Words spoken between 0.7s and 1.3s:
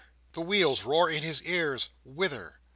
roar in